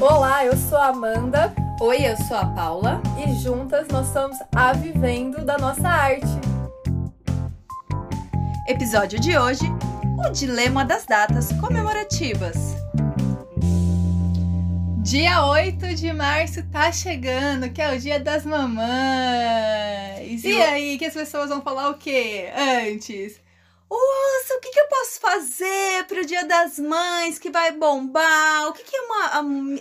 Olá, 0.00 0.46
eu 0.46 0.56
sou 0.56 0.78
a 0.78 0.86
Amanda 0.86 1.52
Oi, 1.80 2.06
eu 2.06 2.16
sou 2.16 2.36
a 2.36 2.46
Paula. 2.46 3.02
e 3.18 3.34
juntas 3.42 3.86
nós 3.88 4.06
somos 4.08 4.38
a 4.54 4.72
Vivendo 4.72 5.44
da 5.44 5.58
Nossa 5.58 5.88
Arte. 5.88 6.26
Episódio 8.66 9.18
de 9.20 9.36
hoje: 9.36 9.64
o 10.26 10.30
dilema 10.30 10.84
das 10.84 11.04
datas 11.06 11.52
comemorativas. 11.52 12.56
Dia 15.02 15.44
8 15.46 15.94
de 15.94 16.12
março 16.12 16.62
tá 16.70 16.92
chegando, 16.92 17.70
que 17.70 17.82
é 17.82 17.94
o 17.94 17.98
dia 17.98 18.20
das 18.20 18.44
mamães. 18.44 18.84
E 20.44 20.48
E 20.48 20.62
aí, 20.62 20.98
que 20.98 21.06
as 21.06 21.14
pessoas 21.14 21.48
vão 21.48 21.60
falar 21.62 21.90
o 21.90 21.94
quê 21.94 22.50
antes? 22.56 23.40
Nossa, 24.40 24.54
o 24.56 24.60
que, 24.60 24.70
que 24.70 24.80
eu 24.80 24.88
posso 24.88 25.20
fazer 25.20 26.04
pro 26.06 26.24
Dia 26.24 26.44
das 26.44 26.78
Mães 26.78 27.38
que 27.38 27.50
vai 27.50 27.72
bombar? 27.72 28.68
O 28.68 28.72
que, 28.72 28.82
que 28.82 28.96
uma, 28.98 29.26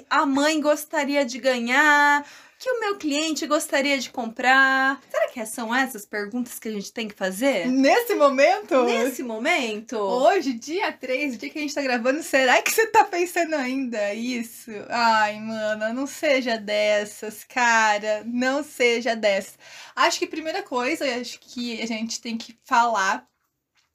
a, 0.09 0.21
a 0.21 0.25
mãe 0.25 0.59
gostaria 0.59 1.23
de 1.23 1.39
ganhar? 1.39 2.21
O 2.21 2.25
que 2.59 2.69
o 2.69 2.79
meu 2.81 2.97
cliente 2.97 3.47
gostaria 3.47 3.97
de 3.97 4.09
comprar? 4.09 5.01
Será 5.09 5.29
que 5.29 5.45
são 5.45 5.73
essas 5.73 6.05
perguntas 6.05 6.59
que 6.59 6.67
a 6.67 6.71
gente 6.71 6.91
tem 6.91 7.07
que 7.07 7.15
fazer? 7.15 7.67
Nesse 7.67 8.15
momento? 8.15 8.83
Nesse 8.83 9.23
momento? 9.23 9.97
Hoje, 9.97 10.51
dia 10.53 10.91
3, 10.91 11.35
o 11.35 11.37
dia 11.37 11.49
que 11.49 11.57
a 11.57 11.61
gente 11.61 11.73
tá 11.73 11.81
gravando, 11.81 12.21
será 12.21 12.61
que 12.61 12.71
você 12.71 12.85
tá 12.87 13.05
pensando 13.05 13.55
ainda 13.55 14.13
isso? 14.13 14.71
Ai, 14.89 15.39
mano, 15.39 15.93
não 15.93 16.05
seja 16.05 16.57
dessas, 16.57 17.45
cara. 17.45 18.23
Não 18.25 18.61
seja 18.61 19.15
dessas. 19.15 19.57
Acho 19.95 20.19
que 20.19 20.25
a 20.25 20.29
primeira 20.29 20.61
coisa, 20.61 21.05
acho 21.15 21.39
que 21.39 21.81
a 21.81 21.85
gente 21.85 22.19
tem 22.19 22.37
que 22.37 22.59
falar 22.65 23.25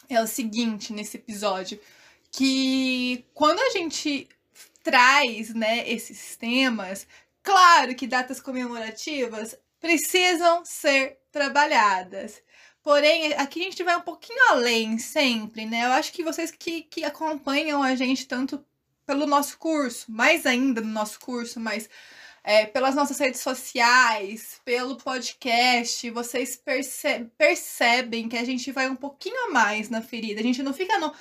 é 0.08 0.20
o 0.20 0.26
seguinte 0.26 0.92
nesse 0.92 1.16
episódio. 1.16 1.80
Que 2.30 3.24
quando 3.32 3.60
a 3.60 3.70
gente 3.70 4.28
traz, 4.82 5.54
né, 5.54 5.88
esses 5.88 6.36
temas, 6.36 7.06
claro 7.42 7.94
que 7.94 8.06
datas 8.06 8.40
comemorativas 8.40 9.56
precisam 9.80 10.64
ser 10.64 11.18
trabalhadas. 11.32 12.42
Porém, 12.82 13.32
aqui 13.34 13.60
a 13.60 13.64
gente 13.64 13.82
vai 13.82 13.96
um 13.96 14.02
pouquinho 14.02 14.50
além 14.50 14.98
sempre, 14.98 15.64
né? 15.64 15.86
Eu 15.86 15.92
acho 15.92 16.12
que 16.12 16.22
vocês 16.22 16.50
que, 16.50 16.82
que 16.82 17.04
acompanham 17.04 17.82
a 17.82 17.94
gente 17.94 18.26
tanto 18.26 18.64
pelo 19.06 19.26
nosso 19.26 19.58
curso, 19.58 20.10
mais 20.10 20.46
ainda 20.46 20.80
no 20.80 20.88
nosso 20.88 21.18
curso, 21.20 21.60
mas 21.60 21.88
é, 22.44 22.66
pelas 22.66 22.94
nossas 22.94 23.18
redes 23.18 23.40
sociais, 23.40 24.60
pelo 24.64 24.96
podcast, 24.98 26.10
vocês 26.10 26.56
perce- 26.56 27.24
percebem 27.38 28.28
que 28.28 28.36
a 28.36 28.44
gente 28.44 28.70
vai 28.70 28.88
um 28.88 28.94
pouquinho 28.96 29.46
a 29.46 29.50
mais 29.50 29.88
na 29.88 30.02
ferida. 30.02 30.40
A 30.40 30.44
gente 30.44 30.62
não 30.62 30.74
fica 30.74 30.98
no 30.98 31.12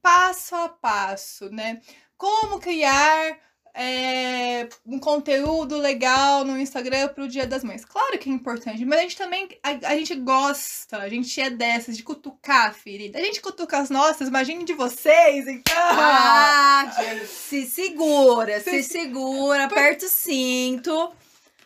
passo 0.00 0.56
a 0.56 0.70
passo, 0.70 1.50
né? 1.50 1.82
Como 2.16 2.58
criar 2.58 3.38
é, 3.74 4.68
um 4.86 4.98
conteúdo 4.98 5.76
legal 5.76 6.44
no 6.44 6.58
Instagram 6.58 7.08
pro 7.08 7.28
Dia 7.28 7.46
das 7.46 7.62
Mães. 7.64 7.84
Claro 7.84 8.18
que 8.18 8.28
é 8.28 8.32
importante, 8.32 8.84
mas 8.84 8.98
a 8.98 9.02
gente 9.02 9.16
também, 9.16 9.48
a, 9.62 9.70
a 9.92 9.96
gente 9.96 10.14
gosta, 10.16 10.98
a 10.98 11.08
gente 11.08 11.40
é 11.40 11.50
dessas, 11.50 11.96
de 11.96 12.02
cutucar 12.02 12.74
ferida. 12.74 13.18
A 13.18 13.22
gente 13.22 13.40
cutuca 13.40 13.78
as 13.78 13.90
nossas, 13.90 14.28
imagine 14.28 14.64
de 14.64 14.74
vocês, 14.74 15.46
então. 15.46 15.74
Ah, 15.76 16.90
gente, 16.96 17.26
se 17.26 17.66
segura, 17.66 18.60
se, 18.60 18.82
Se- 18.82 18.82
segura, 18.84 19.64
aperta 19.64 20.06
o 20.06 20.08
cinto. 20.08 21.12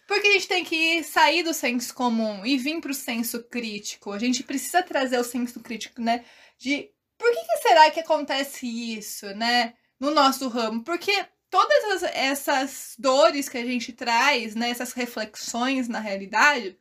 Porque 0.07 0.27
a 0.29 0.33
gente 0.33 0.49
tem 0.49 0.65
que 0.65 1.03
sair 1.03 1.43
do 1.43 1.55
senso 1.55 1.95
comum 1.95 2.45
e 2.45 2.59
vir 2.59 2.79
pro 2.81 2.93
senso 2.93 3.43
crítico. 3.45 4.13
A 4.13 4.19
gente 4.19 4.43
precisa 4.43 4.83
trazer 4.83 5.19
o 5.19 5.25
senso 5.25 5.61
crítico, 5.61 6.01
né? 6.03 6.23
De 6.59 6.91
por 7.17 7.31
que, 7.31 7.37
que 7.41 7.63
será 7.67 7.91
que 7.91 8.01
acontece 8.01 8.67
isso, 8.67 9.27
né? 9.35 9.73
No 9.99 10.11
nosso 10.11 10.49
ramo. 10.49 10.85
Porque 10.85 11.25
todas 11.55 12.03
as- 12.03 12.11
essas 12.15 12.95
dores 12.99 13.49
que 13.49 13.57
a 13.59 13.65
gente 13.65 13.93
traz, 13.93 14.55
né? 14.57 14.71
Essas 14.71 14.93
reflexões 14.93 15.89
na 15.89 16.01
realidade, 16.01 16.77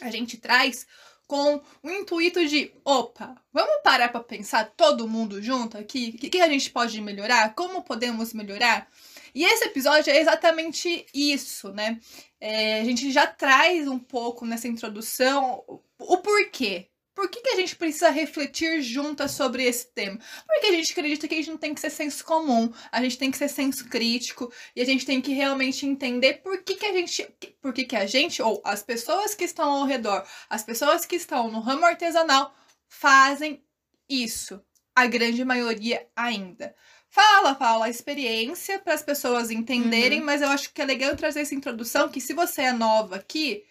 a 0.00 0.10
gente 0.10 0.36
traz 0.36 0.86
com 1.28 1.62
o 1.82 1.90
intuito 1.90 2.44
de, 2.46 2.72
opa, 2.84 3.36
vamos 3.52 3.82
parar 3.84 4.08
para 4.10 4.20
pensar 4.24 4.64
todo 4.76 5.06
mundo 5.08 5.40
junto 5.40 5.78
aqui? 5.78 6.12
O 6.16 6.18
que, 6.18 6.28
que 6.30 6.40
a 6.40 6.48
gente 6.48 6.70
pode 6.70 7.00
melhorar? 7.00 7.54
Como 7.54 7.82
podemos 7.84 8.34
melhorar? 8.34 8.88
E 9.32 9.44
esse 9.44 9.64
episódio 9.66 10.12
é 10.12 10.18
exatamente 10.20 11.06
isso, 11.14 11.72
né? 11.72 12.00
É, 12.40 12.80
a 12.80 12.84
gente 12.84 13.12
já 13.12 13.28
traz 13.28 13.86
um 13.86 13.98
pouco 13.98 14.44
nessa 14.44 14.66
introdução 14.66 15.62
o 16.00 16.18
porquê. 16.18 16.89
Por 17.20 17.28
que, 17.28 17.42
que 17.42 17.50
a 17.50 17.56
gente 17.56 17.76
precisa 17.76 18.08
refletir 18.08 18.80
juntas 18.80 19.32
sobre 19.32 19.64
esse 19.64 19.92
tema? 19.92 20.18
Porque 20.46 20.68
a 20.68 20.72
gente 20.72 20.90
acredita 20.90 21.28
que 21.28 21.34
a 21.34 21.36
gente 21.36 21.50
não 21.50 21.58
tem 21.58 21.74
que 21.74 21.80
ser 21.82 21.90
senso 21.90 22.24
comum, 22.24 22.72
a 22.90 23.02
gente 23.02 23.18
tem 23.18 23.30
que 23.30 23.36
ser 23.36 23.48
senso 23.48 23.86
crítico 23.90 24.50
e 24.74 24.80
a 24.80 24.86
gente 24.86 25.04
tem 25.04 25.20
que 25.20 25.34
realmente 25.34 25.84
entender 25.84 26.40
por 26.42 26.62
que, 26.62 26.76
que 26.76 26.86
a 26.86 26.94
gente. 26.94 27.28
Por 27.60 27.74
que, 27.74 27.84
que 27.84 27.94
a 27.94 28.06
gente, 28.06 28.40
ou 28.40 28.62
as 28.64 28.82
pessoas 28.82 29.34
que 29.34 29.44
estão 29.44 29.70
ao 29.70 29.84
redor, 29.84 30.26
as 30.48 30.62
pessoas 30.62 31.04
que 31.04 31.14
estão 31.14 31.50
no 31.50 31.60
ramo 31.60 31.84
artesanal, 31.84 32.54
fazem 32.88 33.62
isso. 34.08 34.58
A 34.96 35.04
grande 35.04 35.44
maioria 35.44 36.08
ainda. 36.16 36.74
Fala, 37.10 37.54
Paula, 37.54 37.84
a 37.84 37.90
experiência 37.90 38.78
para 38.78 38.94
as 38.94 39.02
pessoas 39.02 39.50
entenderem, 39.50 40.22
mas 40.22 40.40
eu 40.40 40.48
acho 40.48 40.72
que 40.72 40.80
é 40.80 40.86
legal 40.86 41.14
trazer 41.14 41.40
essa 41.40 41.54
introdução 41.54 42.08
que 42.08 42.18
se 42.18 42.32
você 42.32 42.62
é 42.62 42.72
nova 42.72 43.16
aqui, 43.16 43.62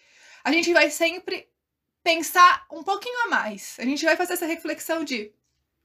a 0.44 0.52
gente 0.52 0.72
vai 0.72 0.88
sempre 0.88 1.50
pensar 2.02 2.66
um 2.70 2.82
pouquinho 2.82 3.26
a 3.26 3.28
mais. 3.28 3.76
A 3.78 3.84
gente 3.84 4.04
vai 4.04 4.16
fazer 4.16 4.34
essa 4.34 4.46
reflexão 4.46 5.04
de, 5.04 5.32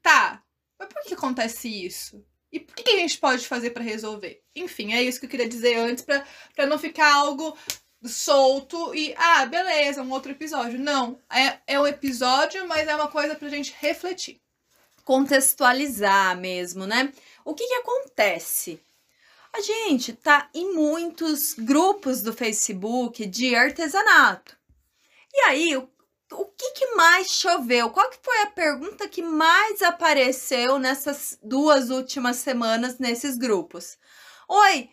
tá, 0.02 0.44
mas 0.78 0.90
por 0.90 1.04
que 1.04 1.14
acontece 1.14 1.68
isso? 1.68 2.24
E 2.52 2.60
por 2.60 2.76
que 2.76 2.90
a 2.90 2.98
gente 3.00 3.18
pode 3.18 3.48
fazer 3.48 3.72
para 3.72 3.84
resolver? 3.84 4.42
Enfim, 4.56 4.94
é 4.94 5.04
isso 5.04 5.20
que 5.20 5.26
eu 5.26 5.30
queria 5.30 5.50
dizer 5.50 5.76
antes 5.76 6.04
para 6.04 6.26
para 6.56 6.66
não 6.66 6.80
ficar 6.80 7.14
algo 7.14 7.58
solto 8.04 8.94
e 8.94 9.14
ah, 9.18 9.46
beleza, 9.46 10.02
um 10.02 10.12
outro 10.12 10.32
episódio. 10.32 10.80
Não, 10.80 11.20
é, 11.30 11.60
é 11.68 11.80
um 11.80 11.88
episódio, 11.88 12.68
mas 12.68 12.88
é 12.88 12.96
uma 12.96 13.08
coisa 13.08 13.36
pra 13.36 13.50
gente 13.50 13.76
refletir. 13.80 14.40
Contextualizar 15.04 16.38
mesmo, 16.38 16.86
né? 16.88 17.12
O 17.44 17.54
que 17.54 17.68
que 17.68 17.74
acontece? 17.76 18.80
A 19.54 19.62
gente 19.62 20.14
tá 20.14 20.50
em 20.54 20.74
muitos 20.74 21.54
grupos 21.54 22.22
do 22.22 22.34
Facebook 22.34 23.26
de 23.26 23.56
artesanato. 23.56 24.58
E 25.34 25.40
aí, 25.42 25.78
o, 25.78 25.90
o 26.42 26.46
que 26.46 26.72
que 26.72 26.96
mais 26.96 27.32
choveu? 27.32 27.90
Qual 27.90 28.10
que 28.10 28.20
foi 28.22 28.42
a 28.42 28.48
pergunta 28.48 29.08
que 29.08 29.22
mais 29.22 29.82
apareceu 29.82 30.78
nessas 30.78 31.38
duas 31.42 31.90
últimas 31.90 32.38
semanas 32.38 33.00
nesses 33.00 33.38
grupos? 33.38 33.98
Oi, 34.48 34.90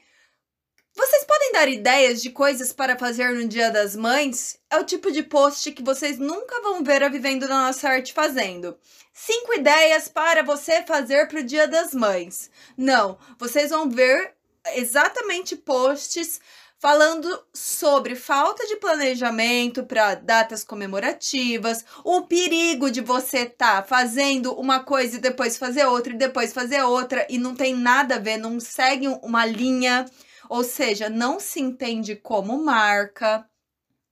vocês 0.95 1.25
podem 1.25 1.53
dar 1.53 1.69
ideias 1.69 2.21
de 2.21 2.31
coisas 2.31 2.73
para 2.73 2.99
fazer 2.99 3.35
no 3.35 3.49
Dia 3.49 3.71
das 3.71 3.97
Mães? 3.97 4.59
É 4.71 4.77
o 4.77 4.85
tipo 4.85 5.11
de 5.11 5.23
post 5.23 5.73
que 5.73 5.83
vocês 5.83 6.19
nunca 6.19 6.61
vão 6.61 6.85
ver 6.85 7.03
a 7.03 7.09
Vivendo 7.09 7.49
da 7.49 7.67
Nossa 7.67 7.89
Arte 7.89 8.13
fazendo. 8.13 8.79
Cinco 9.13 9.55
ideias 9.55 10.09
para 10.09 10.43
você 10.43 10.83
fazer 10.83 11.29
para 11.29 11.41
o 11.41 11.45
Dia 11.45 11.67
das 11.67 11.95
Mães. 11.95 12.51
Não, 12.77 13.19
vocês 13.39 13.71
vão 13.71 13.89
ver 13.89 14.35
exatamente 14.75 15.57
posts 15.57 16.41
falando 16.83 17.41
sobre 17.55 18.17
falta 18.17 18.67
de 18.67 18.75
planejamento 18.75 19.85
para 19.85 20.17
datas 20.17 20.65
comemorativas, 20.65 21.85
o 22.03 22.23
perigo 22.23 22.91
de 22.91 23.01
você 23.01 23.43
estar 23.43 23.87
fazendo 23.87 24.53
uma 24.55 24.81
coisa 24.81 25.17
e 25.17 25.21
depois 25.21 25.57
fazer 25.57 25.85
outra 25.85 26.13
e 26.13 26.19
depois 26.19 26.53
fazer 26.53 26.83
outra 26.83 27.25
e 27.31 27.39
não 27.39 27.55
tem 27.55 27.73
nada 27.73 28.17
a 28.17 28.19
ver, 28.19 28.37
não 28.37 28.59
segue 28.59 29.07
uma 29.23 29.47
linha, 29.47 30.07
ou 30.49 30.65
seja, 30.65 31.09
não 31.09 31.39
se 31.39 31.61
entende 31.61 32.17
como 32.17 32.65
marca. 32.65 33.49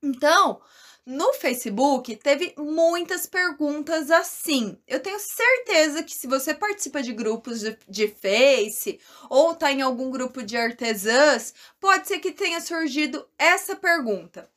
Então, 0.00 0.60
no 1.10 1.32
Facebook 1.34 2.14
teve 2.14 2.54
muitas 2.56 3.26
perguntas 3.26 4.12
assim. 4.12 4.78
Eu 4.86 5.00
tenho 5.00 5.18
certeza 5.18 6.04
que 6.04 6.14
se 6.14 6.28
você 6.28 6.54
participa 6.54 7.02
de 7.02 7.12
grupos 7.12 7.58
de, 7.60 7.76
de 7.88 8.06
Face 8.06 9.00
ou 9.28 9.52
tá 9.52 9.72
em 9.72 9.82
algum 9.82 10.08
grupo 10.08 10.40
de 10.40 10.56
artesãs, 10.56 11.52
pode 11.80 12.06
ser 12.06 12.20
que 12.20 12.30
tenha 12.30 12.60
surgido 12.60 13.28
essa 13.36 13.74
pergunta. 13.74 14.48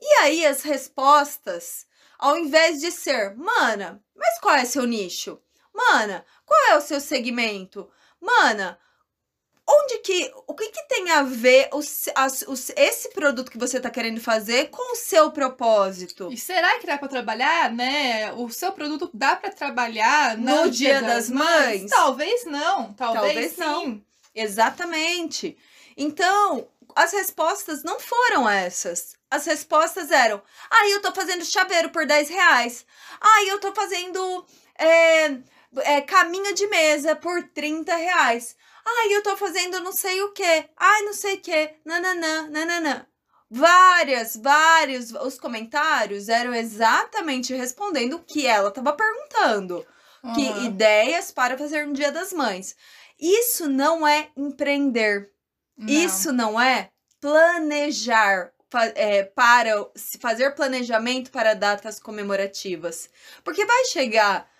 E 0.00 0.06
aí 0.22 0.46
as 0.46 0.62
respostas, 0.62 1.86
ao 2.18 2.38
invés 2.38 2.80
de 2.80 2.90
ser, 2.90 3.36
mana, 3.36 4.02
mas 4.16 4.38
qual 4.40 4.54
é 4.54 4.64
seu 4.64 4.86
nicho? 4.86 5.38
Mana, 5.74 6.24
qual 6.46 6.60
é 6.70 6.76
o 6.78 6.80
seu 6.80 6.98
segmento? 6.98 7.90
Mana, 8.18 8.78
onde 9.66 9.98
que. 9.98 10.32
O 10.46 10.54
que, 10.54 10.68
que 10.70 10.82
tem 10.88 11.10
a 11.10 11.22
ver 11.22 11.68
o, 11.72 11.82
se- 11.82 12.12
as- 12.14 12.44
os- 12.46 12.70
esse 12.76 13.10
produto 13.10 13.50
que 13.50 13.58
você 13.58 13.78
está 13.78 13.90
querendo 13.90 14.20
fazer 14.20 14.70
com 14.70 14.92
o 14.92 14.96
seu 14.96 15.30
propósito? 15.30 16.28
E 16.32 16.36
será 16.36 16.78
que 16.78 16.86
dá 16.86 16.98
pra 16.98 17.08
trabalhar, 17.08 17.70
né? 17.72 18.32
O 18.34 18.48
seu 18.50 18.72
produto 18.72 19.10
dá 19.14 19.36
pra 19.36 19.50
trabalhar 19.50 20.36
No 20.36 20.70
Dia 20.70 21.00
das 21.02 21.30
Mães? 21.30 21.90
Talvez 21.90 22.44
não, 22.44 22.92
talvez, 22.92 23.24
Talvez 23.24 23.56
não. 23.56 24.02
Exatamente. 24.34 25.56
Então, 25.96 26.66
as 26.94 27.12
respostas 27.12 27.82
não 27.82 28.00
foram 28.00 28.48
essas. 28.48 29.14
As 29.30 29.46
respostas 29.46 30.10
eram: 30.10 30.40
ah, 30.70 30.88
eu 30.90 31.02
tô 31.02 31.12
fazendo 31.12 31.44
chaveiro 31.44 31.90
por 31.90 32.06
10 32.06 32.28
reais. 32.28 32.84
Ah, 33.20 33.44
eu 33.46 33.58
tô 33.60 33.72
fazendo 33.74 34.46
é, 34.78 35.36
é, 35.82 36.00
caminho 36.02 36.54
de 36.54 36.66
mesa 36.68 37.14
por 37.16 37.42
30 37.54 37.94
reais. 37.96 38.56
Ai, 38.86 39.14
eu 39.14 39.22
tô 39.22 39.36
fazendo 39.36 39.80
não 39.80 39.92
sei 39.92 40.22
o 40.22 40.32
que. 40.32 40.68
Ai, 40.76 41.02
não 41.02 41.12
sei 41.12 41.34
o 41.36 41.40
que. 41.40 41.70
Nananã, 41.84 42.48
nananã. 42.50 43.06
Várias, 43.50 44.36
vários. 44.36 45.12
Os 45.12 45.38
comentários 45.38 46.28
eram 46.28 46.54
exatamente 46.54 47.54
respondendo 47.54 48.14
o 48.14 48.22
que 48.22 48.46
ela 48.46 48.68
estava 48.68 48.92
perguntando. 48.92 49.86
Que 50.34 50.48
Aham. 50.48 50.64
ideias 50.66 51.30
para 51.30 51.56
fazer 51.56 51.86
no 51.86 51.92
Dia 51.92 52.10
das 52.10 52.32
Mães. 52.32 52.74
Isso 53.18 53.68
não 53.68 54.06
é 54.06 54.28
empreender. 54.36 55.30
Não. 55.76 55.88
Isso 55.88 56.32
não 56.32 56.60
é 56.60 56.90
planejar 57.20 58.52
é, 58.94 59.22
para 59.22 59.86
se 59.94 60.18
fazer 60.18 60.54
planejamento 60.54 61.30
para 61.30 61.54
datas 61.54 62.00
comemorativas. 62.00 63.08
Porque 63.44 63.64
vai 63.64 63.84
chegar 63.86 64.50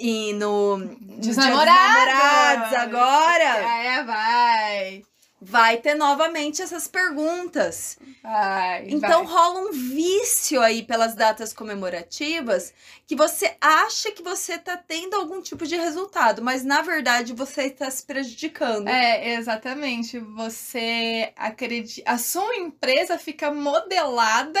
e 0.00 0.32
no 0.32 0.78
Dos 0.78 0.96
Dia 1.20 1.34
dos 1.34 1.36
namorados. 1.36 2.14
namorados 2.14 2.72
agora 2.78 3.44
É, 3.44 4.02
vai. 4.04 5.02
vai 5.42 5.76
ter 5.76 5.94
novamente 5.94 6.62
essas 6.62 6.88
perguntas. 6.88 7.98
Vai. 8.22 8.86
Então 8.88 9.24
vai. 9.24 9.34
rola 9.34 9.60
um 9.68 9.72
vício 9.72 10.60
aí 10.62 10.82
pelas 10.82 11.14
datas 11.14 11.52
comemorativas 11.52 12.72
que 13.06 13.14
você 13.16 13.54
acha 13.60 14.10
que 14.12 14.22
você 14.22 14.56
tá 14.58 14.76
tendo 14.76 15.16
algum 15.16 15.42
tipo 15.42 15.66
de 15.66 15.76
resultado, 15.76 16.40
mas 16.42 16.64
na 16.64 16.80
verdade 16.80 17.32
você 17.34 17.64
está 17.64 17.90
se 17.90 18.02
prejudicando. 18.04 18.88
É, 18.88 19.34
exatamente. 19.34 20.18
Você 20.18 21.32
acredita. 21.36 22.10
A 22.10 22.16
sua 22.18 22.56
empresa 22.56 23.18
fica 23.18 23.50
modelada 23.50 24.60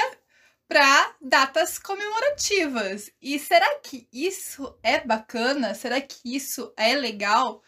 para 0.70 1.16
datas 1.20 1.80
comemorativas. 1.80 3.10
E 3.20 3.40
será 3.40 3.80
que 3.80 4.06
isso 4.12 4.78
é 4.84 5.00
bacana? 5.04 5.74
Será 5.74 6.00
que 6.00 6.20
isso 6.24 6.72
é 6.76 6.94
legal? 6.94 7.60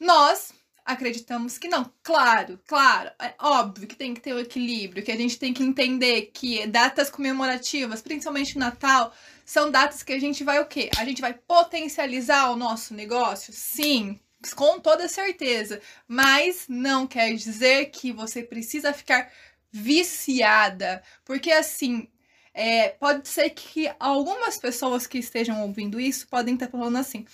Nós 0.00 0.50
acreditamos 0.82 1.58
que 1.58 1.68
não. 1.68 1.92
Claro, 2.02 2.58
claro. 2.66 3.10
É 3.20 3.34
óbvio 3.38 3.86
que 3.86 3.94
tem 3.94 4.14
que 4.14 4.22
ter 4.22 4.32
o 4.32 4.40
equilíbrio, 4.40 5.04
que 5.04 5.12
a 5.12 5.16
gente 5.18 5.38
tem 5.38 5.52
que 5.52 5.62
entender 5.62 6.30
que 6.32 6.66
datas 6.66 7.10
comemorativas, 7.10 8.00
principalmente 8.00 8.56
Natal, 8.56 9.12
são 9.44 9.70
datas 9.70 10.02
que 10.02 10.14
a 10.14 10.18
gente 10.18 10.42
vai 10.42 10.60
o 10.60 10.66
quê? 10.66 10.88
A 10.96 11.04
gente 11.04 11.20
vai 11.20 11.34
potencializar 11.34 12.50
o 12.50 12.56
nosso 12.56 12.94
negócio? 12.94 13.52
Sim, 13.52 14.18
com 14.56 14.80
toda 14.80 15.08
certeza. 15.08 15.78
Mas 16.08 16.64
não 16.70 17.06
quer 17.06 17.34
dizer 17.34 17.90
que 17.90 18.12
você 18.12 18.42
precisa 18.42 18.94
ficar 18.94 19.30
viciada. 19.70 21.02
Porque 21.22 21.52
assim, 21.52 22.08
é, 22.52 22.90
pode 22.90 23.28
ser 23.28 23.50
que 23.50 23.90
algumas 23.98 24.56
pessoas 24.58 25.06
que 25.06 25.18
estejam 25.18 25.62
ouvindo 25.62 26.00
isso 26.00 26.26
podem 26.28 26.54
estar 26.54 26.68
falando 26.68 26.96
assim. 26.96 27.24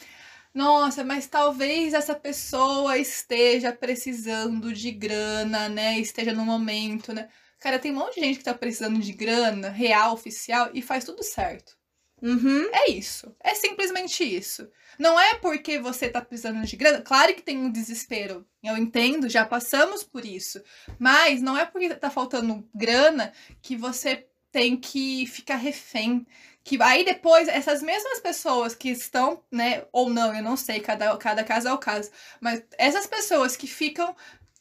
Nossa, 0.54 1.04
mas 1.04 1.26
talvez 1.26 1.92
essa 1.92 2.14
pessoa 2.14 2.96
esteja 2.96 3.72
precisando 3.72 4.72
de 4.72 4.90
grana, 4.90 5.68
né? 5.68 5.98
Esteja 5.98 6.32
no 6.32 6.44
momento, 6.44 7.12
né? 7.12 7.28
Cara, 7.58 7.78
tem 7.78 7.92
um 7.92 7.96
monte 7.96 8.14
de 8.14 8.20
gente 8.22 8.38
que 8.38 8.44
tá 8.44 8.54
precisando 8.54 8.98
de 8.98 9.12
grana, 9.12 9.68
real, 9.68 10.14
oficial, 10.14 10.70
e 10.72 10.80
faz 10.80 11.04
tudo 11.04 11.22
certo. 11.22 11.76
Uhum. 12.22 12.70
É 12.72 12.90
isso. 12.90 13.34
É 13.40 13.54
simplesmente 13.54 14.24
isso. 14.24 14.68
Não 14.98 15.20
é 15.20 15.34
porque 15.34 15.78
você 15.78 16.08
tá 16.08 16.22
precisando 16.22 16.64
de 16.64 16.76
grana. 16.76 17.02
Claro 17.02 17.34
que 17.34 17.42
tem 17.42 17.58
um 17.58 17.70
desespero. 17.70 18.46
Eu 18.62 18.76
entendo, 18.76 19.28
já 19.28 19.44
passamos 19.44 20.02
por 20.02 20.24
isso. 20.24 20.62
Mas 20.98 21.42
não 21.42 21.56
é 21.56 21.66
porque 21.66 21.94
tá 21.94 22.10
faltando 22.10 22.66
grana 22.74 23.32
que 23.60 23.76
você 23.76 24.26
tem 24.56 24.74
que 24.74 25.26
ficar 25.26 25.56
refém. 25.56 26.26
Que 26.64 26.82
aí 26.82 27.04
depois, 27.04 27.46
essas 27.46 27.82
mesmas 27.82 28.20
pessoas 28.20 28.74
que 28.74 28.88
estão, 28.88 29.44
né, 29.52 29.84
ou 29.92 30.08
não, 30.08 30.34
eu 30.34 30.42
não 30.42 30.56
sei, 30.56 30.80
cada, 30.80 31.14
cada 31.18 31.44
caso 31.44 31.68
é 31.68 31.72
o 31.74 31.78
caso. 31.78 32.10
Mas 32.40 32.62
essas 32.78 33.06
pessoas 33.06 33.54
que 33.54 33.66
ficam 33.66 34.16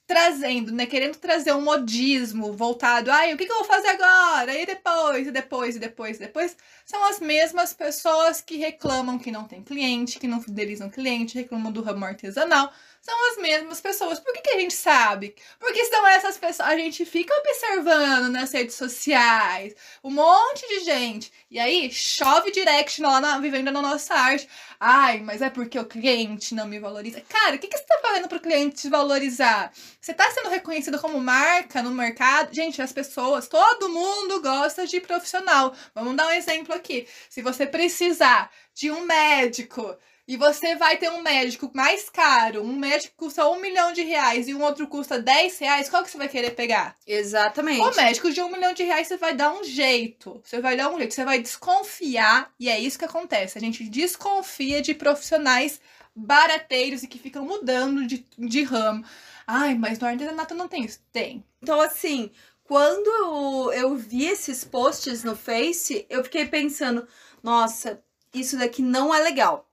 trazendo, 0.07 0.71
né, 0.71 0.85
querendo 0.85 1.17
trazer 1.17 1.53
um 1.53 1.61
modismo 1.61 2.53
voltado, 2.53 3.11
ai, 3.11 3.33
o 3.33 3.37
que, 3.37 3.45
que 3.45 3.51
eu 3.51 3.57
vou 3.57 3.65
fazer 3.65 3.87
agora? 3.87 4.53
E 4.53 4.65
depois, 4.65 5.27
e 5.27 5.31
depois, 5.31 5.75
e 5.75 5.79
depois, 5.79 6.17
e 6.17 6.19
depois 6.19 6.57
são 6.85 7.03
as 7.05 7.19
mesmas 7.19 7.73
pessoas 7.73 8.41
que 8.41 8.57
reclamam 8.57 9.17
que 9.17 9.31
não 9.31 9.45
tem 9.45 9.63
cliente, 9.63 10.19
que 10.19 10.27
não 10.27 10.41
fidelizam 10.41 10.89
cliente, 10.89 11.37
reclamam 11.37 11.71
do 11.71 11.81
ramo 11.81 12.05
artesanal. 12.05 12.71
São 13.01 13.31
as 13.31 13.37
mesmas 13.37 13.79
pessoas. 13.81 14.19
Por 14.19 14.33
que, 14.33 14.41
que 14.41 14.49
a 14.49 14.59
gente 14.59 14.73
sabe? 14.73 15.35
Porque 15.59 15.85
são 15.85 16.07
essas 16.07 16.37
pessoas. 16.39 16.67
A 16.67 16.75
gente 16.75 17.05
fica 17.05 17.33
observando 17.35 18.29
nas 18.31 18.51
redes 18.51 18.75
sociais 18.75 19.75
um 20.03 20.09
monte 20.09 20.67
de 20.67 20.79
gente. 20.85 21.31
E 21.51 21.59
aí 21.59 21.91
chove 21.91 22.51
direct 22.51 22.99
lá 23.01 23.21
na 23.21 23.37
vivenda 23.39 23.71
na 23.71 23.81
nossa 23.81 24.13
arte. 24.15 24.47
Ai, 24.79 25.19
mas 25.19 25.41
é 25.41 25.49
porque 25.49 25.79
o 25.79 25.85
cliente 25.85 26.53
não 26.53 26.67
me 26.67 26.79
valoriza. 26.79 27.21
Cara, 27.21 27.55
o 27.55 27.59
que, 27.59 27.67
que 27.67 27.77
você 27.77 27.85
tá 27.85 27.99
fazendo 28.01 28.27
pro 28.27 28.39
cliente 28.39 28.75
te 28.75 28.89
valorizar? 28.89 29.71
Você 29.99 30.13
tá 30.13 30.29
sendo 30.31 30.49
reconhecido 30.49 30.99
como 30.99 31.19
marca 31.19 31.81
no 31.81 31.91
mercado? 31.91 32.53
Gente, 32.53 32.81
as 32.81 32.91
pessoas, 32.91 33.47
todo 33.47 33.89
mundo 33.89 34.41
gosta 34.41 34.85
de 34.85 34.99
profissional. 34.99 35.73
Vamos 35.93 36.15
dar 36.15 36.27
um 36.27 36.31
exemplo 36.31 36.73
aqui. 36.73 37.07
Se 37.29 37.41
você 37.41 37.65
precisar 37.65 38.51
de 38.73 38.91
um 38.91 39.05
médico 39.05 39.95
e 40.27 40.37
você 40.37 40.75
vai 40.75 40.97
ter 40.97 41.11
um 41.11 41.21
médico 41.21 41.69
mais 41.73 42.09
caro, 42.09 42.63
um 42.63 42.75
médico 42.75 43.11
que 43.11 43.25
custa 43.25 43.47
um 43.47 43.59
milhão 43.59 43.93
de 43.93 44.01
reais 44.01 44.47
e 44.47 44.55
um 44.55 44.61
outro 44.63 44.87
custa 44.87 45.19
10 45.19 45.59
reais, 45.59 45.89
qual 45.89 46.03
que 46.03 46.09
você 46.09 46.17
vai 46.17 46.27
querer 46.27 46.51
pegar? 46.51 46.95
Exatamente. 47.05 47.81
O 47.81 47.95
médico 47.95 48.31
de 48.31 48.41
um 48.41 48.51
milhão 48.51 48.73
de 48.73 48.83
reais 48.83 49.07
você 49.07 49.17
vai 49.17 49.35
dar 49.35 49.53
um 49.53 49.63
jeito. 49.63 50.41
Você 50.43 50.59
vai 50.59 50.75
dar 50.75 50.89
um 50.89 50.97
jeito. 50.97 51.13
Você 51.13 51.23
vai 51.23 51.39
desconfiar. 51.39 52.51
E 52.59 52.69
é 52.69 52.79
isso 52.79 52.97
que 52.97 53.05
acontece. 53.05 53.57
A 53.57 53.61
gente 53.61 53.83
desconfia 53.83 54.81
de 54.81 54.95
profissionais 54.95 55.79
barateiros 56.15 57.03
e 57.03 57.07
que 57.07 57.19
ficam 57.19 57.45
mudando 57.45 58.07
de, 58.07 58.25
de 58.37 58.63
ramo. 58.63 59.05
Ai, 59.45 59.75
mas 59.75 59.99
no 59.99 60.07
artesanato 60.07 60.55
não 60.55 60.67
tem 60.67 60.85
isso. 60.85 60.99
Tem. 61.11 61.43
Então, 61.61 61.79
assim, 61.79 62.31
quando 62.63 63.07
eu, 63.07 63.73
eu 63.73 63.95
vi 63.95 64.25
esses 64.25 64.63
posts 64.63 65.23
no 65.23 65.35
Face, 65.35 66.05
eu 66.09 66.23
fiquei 66.23 66.45
pensando, 66.45 67.07
nossa, 67.43 68.01
isso 68.33 68.57
daqui 68.57 68.81
não 68.81 69.13
é 69.13 69.19
legal. 69.19 69.69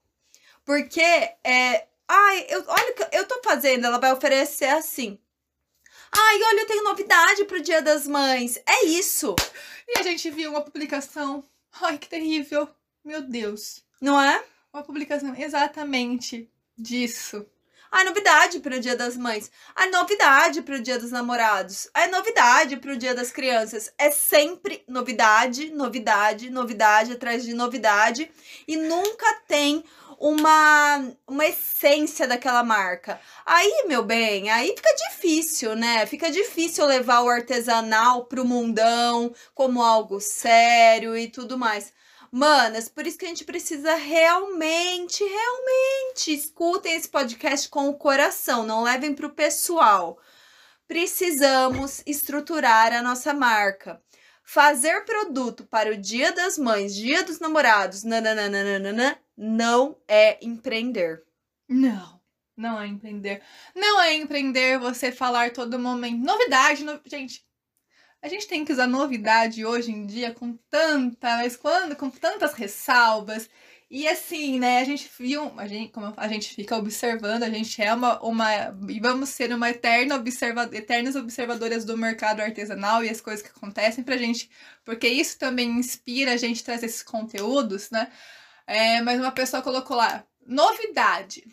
Porque 0.64 1.00
é. 1.00 1.86
Ai, 2.08 2.46
eu, 2.48 2.64
olha 2.66 2.90
o 2.90 2.94
que 2.94 3.16
eu 3.16 3.26
tô 3.26 3.40
fazendo, 3.42 3.86
ela 3.86 3.98
vai 3.98 4.12
oferecer 4.12 4.66
assim. 4.66 5.18
Ai, 6.14 6.42
olha, 6.42 6.60
eu 6.60 6.66
tenho 6.66 6.84
novidade 6.84 7.44
pro 7.46 7.62
Dia 7.62 7.80
das 7.80 8.06
Mães. 8.06 8.60
É 8.66 8.84
isso, 8.84 9.34
E 9.88 9.98
a 9.98 10.02
gente 10.02 10.30
viu 10.30 10.50
uma 10.50 10.60
publicação. 10.60 11.42
Ai, 11.80 11.96
que 11.98 12.08
terrível. 12.08 12.68
Meu 13.04 13.22
Deus. 13.22 13.82
não 14.00 14.20
é? 14.20 14.44
Uma 14.72 14.82
publicação 14.82 15.34
exatamente 15.34 16.50
disso. 16.76 17.46
Ai, 17.90 18.04
novidade 18.04 18.58
pro 18.60 18.80
Dia 18.80 18.96
das 18.96 19.16
Mães. 19.18 19.50
Ai, 19.74 19.90
novidade 19.90 20.62
pro 20.62 20.80
Dia 20.80 20.98
dos 20.98 21.10
Namorados. 21.10 21.88
Ai, 21.92 22.08
novidade 22.10 22.78
pro 22.78 22.96
Dia 22.96 23.14
das 23.14 23.30
Crianças. 23.30 23.92
É 23.98 24.10
sempre 24.10 24.82
novidade, 24.88 25.70
novidade, 25.70 26.48
novidade 26.48 27.12
atrás 27.12 27.42
de 27.44 27.52
novidade. 27.52 28.30
E 28.66 28.76
nunca 28.76 29.34
tem 29.46 29.84
uma, 30.22 31.04
uma 31.26 31.44
essência 31.44 32.28
daquela 32.28 32.62
marca. 32.62 33.20
Aí, 33.44 33.86
meu 33.88 34.04
bem, 34.04 34.48
aí 34.50 34.68
fica 34.68 34.94
difícil, 35.10 35.74
né? 35.74 36.06
Fica 36.06 36.30
difícil 36.30 36.86
levar 36.86 37.22
o 37.22 37.28
artesanal 37.28 38.26
pro 38.26 38.44
mundão 38.44 39.34
como 39.52 39.82
algo 39.82 40.20
sério 40.20 41.16
e 41.16 41.26
tudo 41.26 41.58
mais. 41.58 41.92
Manas, 42.30 42.88
por 42.88 43.04
isso 43.04 43.18
que 43.18 43.24
a 43.24 43.28
gente 43.28 43.44
precisa 43.44 43.96
realmente, 43.96 45.24
realmente 45.24 46.32
escutem 46.32 46.94
esse 46.94 47.08
podcast 47.08 47.68
com 47.68 47.88
o 47.88 47.98
coração, 47.98 48.62
não 48.62 48.84
levem 48.84 49.12
pro 49.12 49.30
pessoal. 49.30 50.18
Precisamos 50.86 52.00
estruturar 52.06 52.92
a 52.92 53.02
nossa 53.02 53.34
marca. 53.34 54.00
Fazer 54.52 55.06
produto 55.06 55.64
para 55.64 55.90
o 55.90 55.96
Dia 55.96 56.30
das 56.30 56.58
Mães, 56.58 56.94
Dia 56.94 57.22
dos 57.22 57.40
Namorados, 57.40 58.04
nananana, 58.04 59.18
não 59.34 59.96
é 60.06 60.38
empreender. 60.44 61.22
Não. 61.66 62.20
Não 62.54 62.78
é 62.78 62.86
empreender. 62.86 63.42
Não 63.74 64.02
é 64.02 64.14
empreender 64.14 64.78
você 64.78 65.10
falar 65.10 65.54
todo 65.54 65.78
momento. 65.78 66.18
Novidade, 66.22 66.84
no... 66.84 67.00
gente. 67.06 67.42
A 68.20 68.28
gente 68.28 68.46
tem 68.46 68.62
que 68.62 68.74
usar 68.74 68.86
novidade 68.86 69.64
hoje 69.64 69.90
em 69.90 70.04
dia 70.04 70.34
com 70.34 70.54
tanta, 70.68 71.38
mas 71.38 71.56
quando 71.56 71.96
com 71.96 72.10
tantas 72.10 72.52
ressalvas. 72.52 73.48
E 73.94 74.08
assim, 74.08 74.58
né, 74.58 74.78
a 74.78 74.84
gente 74.84 75.06
viu, 75.18 75.52
a 75.58 75.66
gente, 75.66 75.92
como 75.92 76.14
a 76.16 76.26
gente 76.26 76.54
fica 76.54 76.74
observando, 76.78 77.42
a 77.42 77.50
gente 77.50 77.82
é 77.82 77.92
uma, 77.92 78.18
uma 78.22 78.48
e 78.88 78.98
vamos 78.98 79.28
ser 79.28 79.52
uma 79.52 79.68
eterna 79.68 80.16
observa, 80.16 80.62
eternas 80.72 81.14
observadoras 81.14 81.84
do 81.84 81.94
mercado 81.94 82.40
artesanal 82.40 83.04
e 83.04 83.10
as 83.10 83.20
coisas 83.20 83.42
que 83.42 83.50
acontecem 83.50 84.02
pra 84.02 84.16
gente, 84.16 84.50
porque 84.82 85.06
isso 85.06 85.38
também 85.38 85.68
inspira 85.72 86.32
a 86.32 86.38
gente 86.38 86.64
trazer 86.64 86.86
esses 86.86 87.02
conteúdos, 87.02 87.90
né? 87.90 88.10
É, 88.66 89.02
mas 89.02 89.20
uma 89.20 89.30
pessoa 89.30 89.60
colocou 89.60 89.98
lá, 89.98 90.24
novidade. 90.46 91.44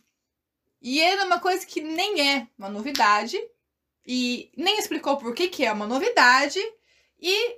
E 0.82 1.02
era 1.02 1.26
uma 1.26 1.42
coisa 1.42 1.66
que 1.66 1.82
nem 1.82 2.22
é 2.22 2.48
uma 2.58 2.70
novidade, 2.70 3.38
e 4.08 4.50
nem 4.56 4.80
explicou 4.80 5.18
por 5.18 5.36
que, 5.36 5.50
que 5.50 5.66
é 5.66 5.74
uma 5.74 5.86
novidade, 5.86 6.60
e 7.20 7.58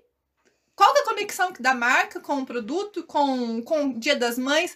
qual 0.81 0.93
que 0.93 0.99
é 0.99 1.01
a 1.03 1.05
conexão 1.05 1.53
da 1.59 1.75
marca 1.75 2.19
com 2.19 2.39
o 2.39 2.45
produto, 2.45 3.03
com, 3.03 3.61
com 3.61 3.85
o 3.85 3.99
Dia 3.99 4.15
das 4.15 4.35
Mães. 4.35 4.75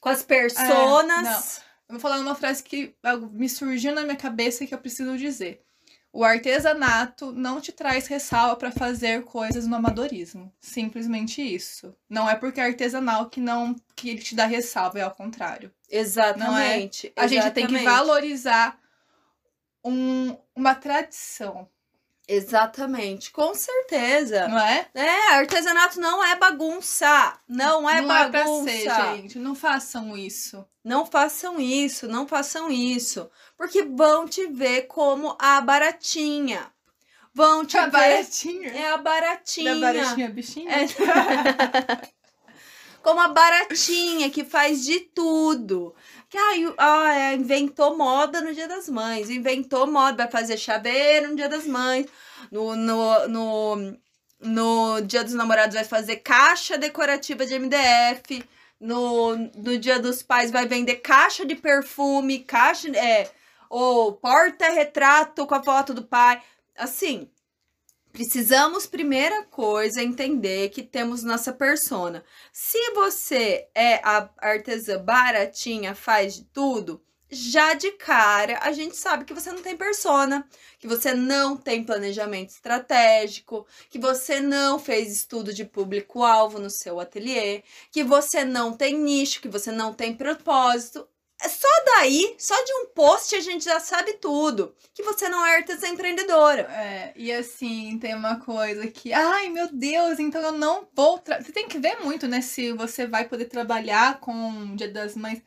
Com 0.00 0.08
as 0.08 0.22
personas. 0.22 1.60
Eu 1.86 1.92
vou 1.92 2.00
falar 2.00 2.18
uma 2.18 2.34
frase 2.34 2.62
que 2.62 2.94
me 3.32 3.46
surgiu 3.46 3.94
na 3.94 4.04
minha 4.04 4.16
cabeça 4.16 4.64
que 4.64 4.72
eu 4.72 4.78
preciso 4.78 5.18
dizer. 5.18 5.62
O 6.10 6.24
artesanato 6.24 7.30
não 7.30 7.60
te 7.60 7.72
traz 7.72 8.06
ressalva 8.06 8.56
para 8.56 8.70
fazer 8.70 9.22
coisas 9.24 9.66
no 9.66 9.76
amadorismo. 9.76 10.50
Simplesmente 10.62 11.42
isso. 11.42 11.94
Não 12.08 12.30
é 12.30 12.34
porque 12.36 12.58
é 12.58 12.64
artesanal 12.64 13.28
que 13.28 13.40
não 13.40 13.76
que 13.94 14.08
ele 14.08 14.22
te 14.22 14.34
dá 14.34 14.46
ressalva, 14.46 15.00
é 15.00 15.02
ao 15.02 15.14
contrário. 15.14 15.70
Exatamente. 15.90 17.12
Não 17.14 17.22
é? 17.22 17.26
A 17.26 17.26
gente 17.26 17.50
tem 17.50 17.66
que 17.66 17.84
valorizar 17.84 18.78
um, 19.84 20.34
uma 20.56 20.74
tradição. 20.74 21.68
Exatamente, 22.26 23.30
com 23.30 23.54
certeza. 23.54 24.48
Não 24.48 24.58
é? 24.58 24.86
É, 24.94 25.34
artesanato 25.34 26.00
não 26.00 26.24
é 26.24 26.34
bagunça. 26.36 27.38
Não 27.46 27.88
é 27.88 28.00
não 28.00 28.08
bagunça. 28.08 28.70
É 28.70 28.84
pra 28.84 28.94
ser, 28.94 29.16
gente. 29.16 29.38
Não 29.38 29.54
façam 29.54 30.16
isso. 30.16 30.64
Não 30.82 31.04
façam 31.04 31.60
isso, 31.60 32.08
não 32.08 32.26
façam 32.26 32.70
isso. 32.70 33.30
Porque 33.56 33.82
vão 33.82 34.26
te 34.26 34.46
ver 34.46 34.82
como 34.82 35.36
a 35.38 35.60
baratinha. 35.60 36.72
Vão 37.34 37.64
te 37.64 37.76
a 37.76 37.86
ver. 37.86 37.90
baratinha? 37.90 38.68
É 38.68 38.92
a 38.92 38.96
baratinha. 38.96 39.74
Da 39.74 39.80
baratinha 39.80 40.30
bichinha? 40.30 40.70
É. 40.70 40.86
como 43.04 43.20
a 43.20 43.28
baratinha 43.28 44.30
que 44.30 44.44
faz 44.44 44.82
de 44.82 44.98
tudo. 44.98 45.94
Que 46.30 46.38
ai, 46.38 46.74
ah, 46.78 47.34
inventou 47.34 47.96
moda 47.96 48.40
no 48.40 48.54
Dia 48.54 48.66
das 48.66 48.88
Mães, 48.88 49.28
inventou 49.28 49.86
moda, 49.86 50.24
vai 50.24 50.30
fazer 50.30 50.56
chaveiro 50.56 51.28
no 51.28 51.36
Dia 51.36 51.48
das 51.48 51.66
Mães, 51.66 52.06
no, 52.50 52.74
no, 52.74 53.28
no, 53.28 53.96
no 54.40 55.00
Dia 55.02 55.22
dos 55.22 55.34
Namorados 55.34 55.74
vai 55.74 55.84
fazer 55.84 56.16
caixa 56.16 56.78
decorativa 56.78 57.44
de 57.44 57.58
MDF, 57.58 58.42
no, 58.80 59.36
no 59.36 59.78
Dia 59.78 60.00
dos 60.00 60.22
Pais 60.22 60.50
vai 60.50 60.66
vender 60.66 60.96
caixa 60.96 61.44
de 61.44 61.54
perfume, 61.54 62.40
caixa, 62.40 62.88
é, 62.96 63.30
ou 63.68 64.14
porta-retrato 64.14 65.46
com 65.46 65.54
a 65.54 65.62
foto 65.62 65.92
do 65.92 66.04
pai, 66.04 66.42
assim, 66.76 67.28
Precisamos, 68.14 68.86
primeira 68.86 69.42
coisa, 69.44 70.00
entender 70.00 70.68
que 70.68 70.84
temos 70.84 71.24
nossa 71.24 71.52
persona. 71.52 72.24
Se 72.52 72.78
você 72.92 73.68
é 73.74 73.96
a 74.04 74.30
artesã 74.38 75.02
baratinha, 75.02 75.96
faz 75.96 76.36
de 76.36 76.44
tudo, 76.44 77.02
já 77.28 77.74
de 77.74 77.90
cara 77.92 78.60
a 78.62 78.70
gente 78.70 78.96
sabe 78.96 79.24
que 79.24 79.34
você 79.34 79.50
não 79.50 79.60
tem 79.60 79.76
persona, 79.76 80.48
que 80.78 80.86
você 80.86 81.12
não 81.12 81.56
tem 81.56 81.82
planejamento 81.82 82.50
estratégico, 82.50 83.66
que 83.90 83.98
você 83.98 84.40
não 84.40 84.78
fez 84.78 85.12
estudo 85.12 85.52
de 85.52 85.64
público-alvo 85.64 86.60
no 86.60 86.70
seu 86.70 87.00
ateliê, 87.00 87.64
que 87.90 88.04
você 88.04 88.44
não 88.44 88.76
tem 88.76 88.96
nicho, 88.96 89.40
que 89.40 89.48
você 89.48 89.72
não 89.72 89.92
tem 89.92 90.14
propósito. 90.16 91.08
É 91.42 91.48
só 91.48 91.68
daí, 91.86 92.36
só 92.38 92.54
de 92.64 92.72
um 92.74 92.86
post 92.94 93.34
a 93.34 93.40
gente 93.40 93.64
já 93.64 93.80
sabe 93.80 94.14
tudo. 94.14 94.74
Que 94.94 95.02
você 95.02 95.28
não 95.28 95.44
é 95.44 95.56
artesã 95.56 95.88
empreendedora. 95.88 96.62
É, 96.72 97.12
e 97.16 97.32
assim, 97.32 97.98
tem 97.98 98.14
uma 98.14 98.38
coisa 98.40 98.86
que, 98.86 99.12
ai 99.12 99.48
meu 99.48 99.68
Deus, 99.72 100.18
então 100.18 100.40
eu 100.40 100.52
não 100.52 100.88
vou. 100.94 101.22
Você 101.40 101.52
tem 101.52 101.68
que 101.68 101.78
ver 101.78 102.00
muito, 102.00 102.28
né? 102.28 102.40
Se 102.40 102.72
você 102.72 103.06
vai 103.06 103.28
poder 103.28 103.46
trabalhar 103.46 104.20
com 104.20 104.50
o 104.50 104.76
Dia 104.76 104.88
das 104.88 105.16
Mães. 105.16 105.42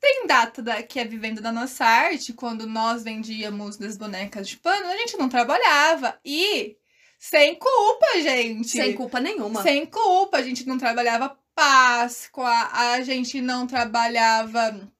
Tem 0.00 0.26
data 0.26 0.60
da, 0.60 0.82
que 0.82 0.98
é 0.98 1.04
vivendo 1.04 1.40
da 1.40 1.52
nossa 1.52 1.84
arte, 1.84 2.32
quando 2.32 2.66
nós 2.66 3.04
vendíamos 3.04 3.76
das 3.76 3.96
bonecas 3.96 4.48
de 4.48 4.56
pano, 4.56 4.86
a 4.86 4.96
gente 4.96 5.16
não 5.16 5.28
trabalhava. 5.28 6.18
E 6.24 6.76
sem 7.20 7.54
culpa, 7.54 8.06
gente. 8.20 8.68
Sem 8.68 8.94
culpa 8.94 9.20
nenhuma. 9.20 9.62
Sem 9.62 9.86
culpa, 9.86 10.38
a 10.38 10.42
gente 10.42 10.66
não 10.66 10.76
trabalhava 10.76 11.38
Páscoa, 11.54 12.50
a 12.72 13.00
gente 13.02 13.40
não 13.40 13.66
trabalhava 13.66 14.90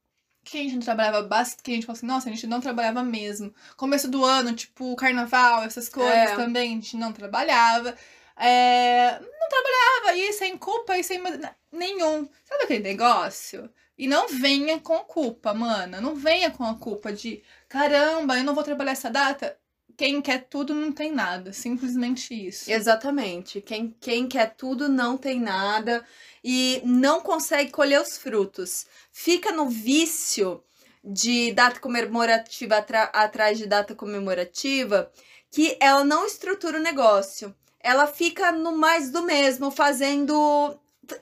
que 0.45 0.59
a 0.59 0.63
gente 0.63 0.75
não 0.75 0.83
trabalhava 0.83 1.23
bastante, 1.23 1.63
que 1.63 1.71
a 1.71 1.75
gente 1.75 1.87
falou 1.87 1.97
assim, 1.97 2.07
nossa, 2.07 2.29
a 2.29 2.33
gente 2.33 2.47
não 2.47 2.61
trabalhava 2.61 3.03
mesmo. 3.03 3.55
Começo 3.77 4.09
do 4.09 4.25
ano, 4.25 4.55
tipo, 4.55 4.95
carnaval, 4.97 5.63
essas 5.63 5.89
coisas 5.89 6.31
é. 6.31 6.37
também, 6.37 6.73
a 6.73 6.75
gente 6.75 6.97
não 6.97 7.13
trabalhava. 7.13 7.95
É, 8.37 9.21
não 9.21 9.49
trabalhava, 9.49 10.19
e 10.19 10.33
sem 10.33 10.57
culpa, 10.57 10.99
e 10.99 11.05
sem 11.05 11.23
nenhum. 11.71 12.29
Sabe 12.45 12.65
aquele 12.65 12.83
negócio? 12.83 13.71
E 13.97 14.07
não 14.07 14.29
venha 14.29 14.81
com 14.81 14.99
culpa, 15.01 15.55
mana. 15.55 16.01
Não 16.01 16.15
venha 16.15 16.51
com 16.51 16.65
a 16.65 16.75
culpa 16.75 17.13
de 17.13 17.43
caramba, 17.69 18.37
eu 18.37 18.45
não 18.45 18.55
vou 18.55 18.65
trabalhar 18.65 18.93
essa 18.93 19.11
data. 19.11 19.57
Quem 19.97 20.21
quer 20.21 20.47
tudo 20.49 20.75
não 20.75 20.93
tem 20.93 21.13
nada. 21.13 21.53
Simplesmente 21.53 22.35
isso. 22.35 22.71
Exatamente. 22.71 23.61
Quem, 23.61 23.95
quem 24.01 24.27
quer 24.27 24.55
tudo 24.55 24.89
não 24.89 25.17
tem 25.17 25.41
nada 25.41 26.05
e 26.43 26.81
não 26.85 27.21
consegue 27.21 27.71
colher 27.71 28.01
os 28.01 28.17
frutos. 28.17 28.87
Fica 29.13 29.53
no 29.53 29.69
vício 29.69 30.63
de 31.05 31.53
data 31.53 31.81
comemorativa 31.81 32.77
atrás 32.77 33.59
de 33.59 33.67
data 33.67 33.95
comemorativa 33.95 35.11
que 35.51 35.77
ela 35.81 36.05
não 36.05 36.27
estrutura 36.27 36.79
o 36.79 36.83
negócio. 36.83 37.55
Ela 37.81 38.07
fica 38.07 38.53
no 38.53 38.77
mais 38.77 39.11
do 39.11 39.23
mesmo, 39.23 39.71
fazendo 39.71 40.79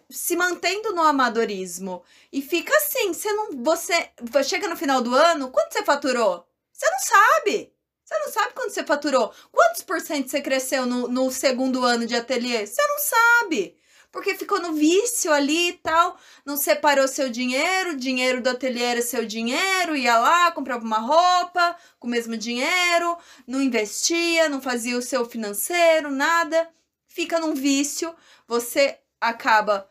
se 0.09 0.37
mantendo 0.37 0.95
no 0.95 1.03
amadorismo. 1.03 2.03
E 2.33 2.43
fica 2.43 2.75
assim, 2.77 3.13
você 3.13 3.33
não 3.33 3.51
você 3.63 4.11
chega 4.45 4.69
no 4.69 4.77
final 4.77 5.01
do 5.01 5.15
ano, 5.15 5.51
quanto 5.51 5.73
você 5.73 5.83
faturou? 5.83 6.47
Você 6.73 6.89
não 6.91 6.99
sabe. 7.01 7.73
Você 8.11 8.19
não 8.19 8.33
sabe 8.33 8.55
quanto 8.55 8.73
você 8.73 8.85
faturou. 8.85 9.33
Quantos 9.53 9.83
por 9.83 10.01
cento 10.01 10.29
você 10.29 10.41
cresceu 10.43 10.85
no, 10.85 11.07
no 11.07 11.31
segundo 11.31 11.85
ano 11.85 12.07
de 12.07 12.17
ateliê? 12.17 12.67
Você 12.67 12.83
não 12.83 12.99
sabe. 12.99 13.79
Porque 14.11 14.35
ficou 14.35 14.61
no 14.61 14.73
vício 14.73 15.33
ali 15.33 15.69
e 15.69 15.73
tal, 15.75 16.19
não 16.45 16.57
separou 16.57 17.07
seu 17.07 17.31
dinheiro, 17.31 17.97
dinheiro 17.97 18.43
do 18.43 18.51
ateliê 18.51 18.83
era 18.83 19.03
seu 19.03 19.25
dinheiro, 19.25 19.95
ia 19.95 20.19
lá, 20.19 20.51
comprava 20.51 20.85
uma 20.85 20.99
roupa 20.99 21.77
com 22.01 22.09
o 22.09 22.11
mesmo 22.11 22.37
dinheiro, 22.37 23.17
não 23.47 23.63
investia, 23.63 24.49
não 24.49 24.61
fazia 24.61 24.99
o 24.99 25.03
seu 25.03 25.25
financeiro, 25.25 26.11
nada, 26.11 26.69
fica 27.07 27.39
num 27.39 27.55
vício, 27.55 28.13
você 28.49 28.99
acaba 29.21 29.89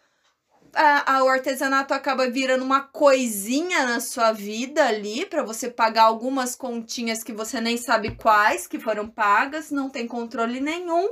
a, 0.73 1.15
a, 1.15 1.23
o 1.23 1.27
artesanato 1.27 1.93
acaba 1.93 2.29
virando 2.29 2.63
uma 2.63 2.81
coisinha 2.81 3.85
na 3.85 3.99
sua 3.99 4.31
vida 4.31 4.85
ali 4.85 5.25
para 5.25 5.43
você 5.43 5.69
pagar 5.69 6.03
algumas 6.03 6.55
continhas 6.55 7.23
que 7.23 7.33
você 7.33 7.59
nem 7.59 7.77
sabe 7.77 8.15
quais 8.15 8.67
que 8.67 8.79
foram 8.79 9.07
pagas, 9.07 9.71
não 9.71 9.89
tem 9.89 10.07
controle 10.07 10.59
nenhum 10.59 11.09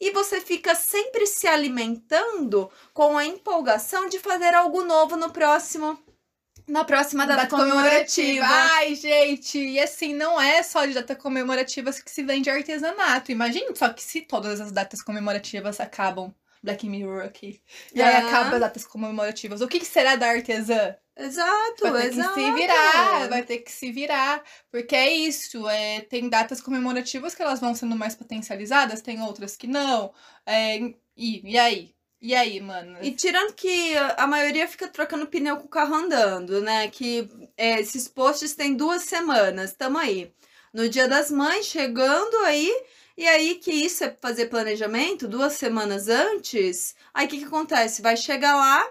e 0.00 0.10
você 0.12 0.40
fica 0.40 0.74
sempre 0.74 1.26
se 1.26 1.46
alimentando 1.46 2.70
com 2.92 3.18
a 3.18 3.24
empolgação 3.24 4.08
de 4.08 4.18
fazer 4.18 4.54
algo 4.54 4.84
novo 4.84 5.16
no 5.16 5.30
próximo 5.30 5.98
na 6.66 6.84
próxima 6.84 7.26
data, 7.26 7.44
data 7.44 7.56
comemorativa. 7.56 8.46
comemorativa. 8.46 8.74
Ai, 8.74 8.94
gente, 8.94 9.58
e 9.58 9.80
assim, 9.80 10.14
não 10.14 10.38
é 10.38 10.62
só 10.62 10.84
de 10.84 10.92
data 10.92 11.16
comemorativa 11.16 11.90
que 11.90 12.10
se 12.10 12.22
vende 12.22 12.50
artesanato. 12.50 13.32
Imagine 13.32 13.74
só 13.74 13.88
que 13.88 14.02
se 14.02 14.20
todas 14.20 14.60
as 14.60 14.70
datas 14.70 15.02
comemorativas 15.02 15.80
acabam 15.80 16.34
Black 16.62 16.88
Mirror 16.88 17.24
aqui. 17.24 17.60
E 17.94 18.02
aí 18.02 18.16
acaba 18.16 18.54
as 18.56 18.60
datas 18.60 18.86
comemorativas. 18.86 19.60
O 19.60 19.68
que, 19.68 19.80
que 19.80 19.86
será 19.86 20.16
da 20.16 20.28
artesã? 20.28 20.94
Exato, 21.18 21.90
vai 21.90 22.02
ter 22.02 22.14
exato. 22.14 22.34
que 22.34 22.40
se 22.40 22.52
virar, 22.52 23.28
vai 23.28 23.42
ter 23.42 23.58
que 23.58 23.72
se 23.72 23.90
virar, 23.92 24.44
porque 24.70 24.94
é 24.94 25.12
isso, 25.12 25.68
é, 25.68 26.00
tem 26.02 26.28
datas 26.28 26.60
comemorativas 26.60 27.34
que 27.34 27.42
elas 27.42 27.58
vão 27.58 27.74
sendo 27.74 27.96
mais 27.96 28.14
potencializadas, 28.14 29.00
tem 29.00 29.20
outras 29.20 29.56
que 29.56 29.66
não, 29.66 30.12
é, 30.46 30.76
e, 31.16 31.42
e 31.44 31.58
aí? 31.58 31.92
E 32.20 32.34
aí, 32.34 32.60
mano? 32.60 32.98
E 33.00 33.12
tirando 33.12 33.52
que 33.52 33.96
a 34.16 34.26
maioria 34.28 34.66
fica 34.68 34.86
trocando 34.86 35.26
pneu 35.26 35.56
com 35.56 35.66
o 35.66 35.68
carro 35.68 35.94
andando, 35.94 36.60
né, 36.60 36.88
que 36.88 37.28
é, 37.56 37.80
esses 37.80 38.06
posts 38.06 38.54
têm 38.54 38.76
duas 38.76 39.02
semanas, 39.02 39.74
tamo 39.74 39.98
aí. 39.98 40.32
No 40.72 40.88
dia 40.88 41.08
das 41.08 41.30
mães, 41.30 41.66
chegando 41.66 42.36
aí, 42.44 42.70
e 43.18 43.26
aí 43.26 43.56
que 43.56 43.72
isso 43.72 44.04
é 44.04 44.16
fazer 44.20 44.46
planejamento 44.46 45.26
duas 45.26 45.54
semanas 45.54 46.08
antes, 46.08 46.94
aí 47.12 47.26
o 47.26 47.28
que 47.28 47.38
que 47.38 47.44
acontece? 47.46 48.00
Vai 48.00 48.16
chegar 48.16 48.54
lá, 48.54 48.88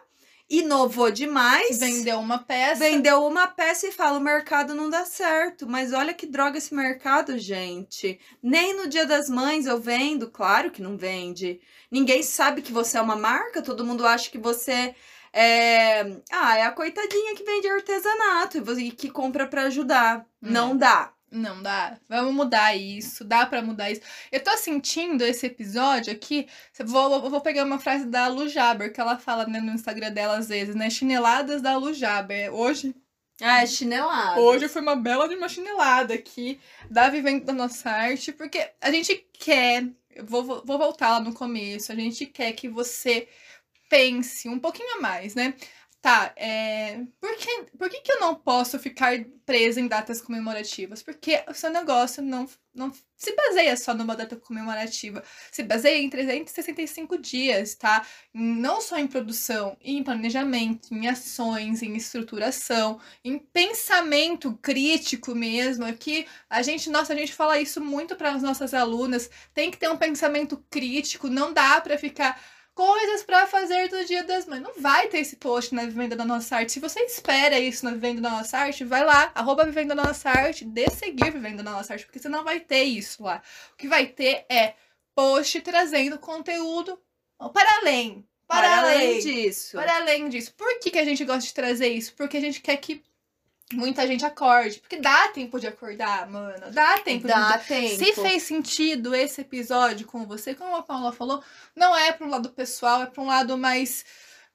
inovou 0.50 1.10
demais. 1.10 1.80
Vendeu 1.80 2.20
uma 2.20 2.40
peça. 2.40 2.80
Vendeu 2.80 3.26
uma 3.26 3.48
peça 3.48 3.88
e 3.88 3.92
fala: 3.94 4.18
o 4.18 4.22
mercado 4.22 4.76
não 4.76 4.90
dá 4.90 5.06
certo. 5.06 5.66
Mas 5.66 5.94
olha 5.94 6.14
que 6.14 6.26
droga 6.26 6.58
esse 6.58 6.76
mercado, 6.76 7.38
gente. 7.38 8.20
Nem 8.44 8.76
no 8.76 8.88
Dia 8.88 9.06
das 9.06 9.30
Mães 9.30 9.66
eu 9.66 9.80
vendo, 9.80 10.30
claro 10.30 10.72
que 10.72 10.82
não 10.82 10.98
vende. 10.98 11.62
Ninguém 11.90 12.22
sabe 12.22 12.62
que 12.62 12.74
você 12.74 12.98
é 12.98 13.02
uma 13.02 13.16
marca, 13.16 13.62
todo 13.62 13.86
mundo 13.86 14.06
acha 14.06 14.30
que 14.30 14.38
você 14.38 14.94
é. 15.32 16.18
Ah, 16.30 16.58
é 16.58 16.64
a 16.64 16.72
coitadinha 16.72 17.34
que 17.34 17.46
vende 17.46 17.70
artesanato 17.70 18.58
e 18.80 18.92
que 18.92 19.10
compra 19.10 19.48
para 19.48 19.64
ajudar. 19.64 20.20
Hum. 20.42 20.52
Não 20.52 20.76
dá. 20.76 21.14
Não 21.32 21.62
dá. 21.62 21.98
Vamos 22.08 22.34
mudar 22.34 22.76
isso. 22.76 23.24
Dá 23.24 23.46
para 23.46 23.62
mudar 23.62 23.92
isso. 23.92 24.02
Eu 24.32 24.42
tô 24.42 24.56
sentindo 24.56 25.24
esse 25.24 25.46
episódio 25.46 26.12
aqui. 26.14 26.48
Vou, 26.86 27.30
vou 27.30 27.42
pegar 27.42 27.66
uma 27.66 27.80
frase 27.80 28.06
da 28.06 28.28
Lu 28.28 28.48
Jaber, 28.48 28.94
que 28.94 29.02
ela 29.02 29.18
fala 29.18 29.46
né, 29.46 29.60
no 29.60 29.74
Instagram 29.74 30.12
dela 30.12 30.38
às 30.38 30.48
vezes, 30.48 30.74
né? 30.74 30.90
Chineladas 30.90 31.62
da 31.62 31.76
Lu 31.78 31.94
Jaber. 31.94 32.54
Hoje. 32.54 32.96
Ah, 33.42 33.62
é 33.62 33.68
chinelada. 33.68 34.40
Hoje 34.40 34.68
foi 34.68 34.82
uma 34.82 34.96
bela 34.96 35.28
de 35.28 35.36
uma 35.36 35.50
chinelada 35.50 36.14
aqui 36.14 36.60
da 36.90 37.10
Vivendo 37.10 37.46
da 37.46 37.54
Nossa 37.54 37.90
Arte, 37.90 38.32
porque 38.32 38.72
a 38.82 38.90
gente 38.90 39.16
quer. 39.34 39.86
Vou, 40.24 40.44
vou 40.44 40.78
voltar 40.78 41.10
lá 41.10 41.20
no 41.20 41.34
começo. 41.34 41.92
A 41.92 41.96
gente 41.96 42.26
quer 42.26 42.54
que 42.54 42.68
você 42.68 43.28
pense 43.90 44.48
um 44.50 44.60
pouquinho 44.60 44.98
a 44.98 45.02
mais, 45.02 45.36
né? 45.36 45.54
Tá, 46.08 46.32
é, 46.38 47.04
por, 47.20 47.36
que, 47.36 47.66
por 47.78 47.90
que, 47.90 48.00
que 48.00 48.14
eu 48.14 48.22
não 48.22 48.34
posso 48.34 48.80
ficar 48.80 49.12
presa 49.46 49.82
em 49.82 49.90
datas 49.90 50.22
comemorativas? 50.22 51.04
Porque 51.04 51.44
o 51.50 51.54
seu 51.54 51.70
negócio 51.70 52.24
não, 52.24 52.48
não 52.74 52.94
se 53.18 53.36
baseia 53.36 53.76
só 53.76 53.94
numa 53.94 54.16
data 54.16 54.38
comemorativa, 54.38 55.22
se 55.52 55.64
baseia 55.64 55.98
em 55.98 56.10
365 56.10 57.18
dias, 57.18 57.76
tá? 57.76 58.08
Não 58.34 58.80
só 58.80 58.98
em 58.98 59.06
produção, 59.06 59.76
em 59.82 60.02
planejamento, 60.02 60.94
em 60.94 61.10
ações, 61.10 61.84
em 61.84 61.98
estruturação, 61.98 63.02
em 63.22 63.38
pensamento 63.38 64.58
crítico 64.62 65.36
mesmo. 65.36 65.84
Aqui, 65.84 66.26
a 66.50 66.62
gente, 66.62 66.90
nossa, 66.90 67.12
a 67.12 67.18
gente 67.18 67.34
fala 67.34 67.60
isso 67.60 67.82
muito 67.84 68.16
para 68.16 68.32
as 68.32 68.42
nossas 68.42 68.74
alunas, 68.74 69.30
tem 69.54 69.70
que 69.70 69.78
ter 69.78 69.90
um 69.90 69.98
pensamento 69.98 70.64
crítico, 70.70 71.28
não 71.28 71.52
dá 71.52 71.82
para 71.82 71.98
ficar 71.98 72.40
coisas 72.78 73.24
para 73.24 73.48
fazer 73.48 73.90
do 73.90 74.06
Dia 74.06 74.24
das 74.24 74.46
Mães. 74.46 74.62
Não 74.62 74.80
vai 74.80 75.08
ter 75.08 75.18
esse 75.18 75.36
post 75.38 75.74
na 75.74 75.84
Vivenda 75.84 76.16
da 76.16 76.24
Nossa 76.24 76.58
Arte. 76.58 76.74
Se 76.74 76.80
você 76.80 77.00
espera 77.00 77.60
isso 77.60 77.84
na 77.84 77.90
Vivenda 77.90 78.22
da 78.22 78.30
Nossa 78.30 78.56
Arte, 78.56 78.86
vai 78.86 79.04
lá, 79.04 79.32
arroba 79.34 79.66
Vivenda 79.66 79.96
da 79.96 80.04
Nossa 80.04 80.30
Arte, 80.30 80.64
dê 80.64 80.88
seguir 80.92 81.32
Vivenda 81.32 81.64
da 81.64 81.72
Nossa 81.72 81.94
Arte, 81.94 82.06
porque 82.06 82.20
você 82.20 82.30
não 82.30 82.44
vai 82.44 82.60
ter 82.60 82.84
isso 82.84 83.24
lá. 83.24 83.42
O 83.74 83.78
que 83.78 83.88
vai 83.88 84.06
ter 84.06 84.46
é 84.48 84.76
post 85.16 85.60
trazendo 85.62 86.20
conteúdo 86.20 87.02
para 87.52 87.78
além. 87.82 88.24
Para, 88.46 88.68
Para 88.68 88.78
além 88.78 89.08
além 89.08 89.20
disso. 89.22 89.76
para 89.76 89.96
além 89.96 90.30
disso. 90.30 90.54
Por 90.54 90.80
que, 90.80 90.92
que 90.92 91.00
a 91.00 91.04
gente 91.04 91.26
gosta 91.26 91.48
de 91.48 91.54
trazer 91.56 91.88
isso? 91.88 92.14
Porque 92.14 92.38
a 92.38 92.42
gente 92.42 92.62
quer 92.62 92.78
que 92.78 93.04
muita 93.74 94.06
gente 94.08 94.26
acorde. 94.26 94.80
Porque 94.80 94.98
dá 94.98 95.28
tempo 95.30 95.60
de 95.60 95.68
acordar, 95.68 96.28
mano. 96.30 96.72
Dá 96.72 96.98
tempo 97.00 97.28
de 97.28 97.34
Dá 97.34 97.58
tempo. 97.58 97.96
se 98.04 98.14
fez 98.14 98.44
sentido 98.44 99.14
esse 99.16 99.42
episódio 99.42 100.06
com 100.08 100.26
você, 100.26 100.54
como 100.56 100.76
a 100.76 100.84
Paula 100.84 101.12
falou, 101.12 101.44
não 101.76 101.96
é 101.96 102.12
para 102.12 102.26
um 102.26 102.30
lado 102.30 102.50
pessoal, 102.50 103.04
é 103.04 103.06
para 103.08 103.22
um 103.24 103.28
lado 103.28 103.58
mais. 103.58 104.06